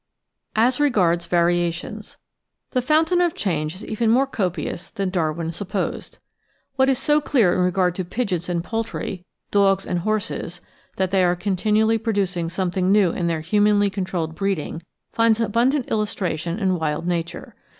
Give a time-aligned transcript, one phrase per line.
[0.01, 0.03] §2
[0.55, 2.17] As regards Variations
[2.71, 6.17] The fountain of change is even more copious than Darwin supposed.
[6.75, 10.59] What is so clear in regard to pigeons and poultry, dogs and horses,
[10.95, 14.81] that they are continually producing something new in their humanly controlled breeding,
[15.13, 17.55] finds abundant illustra tion in wild nature.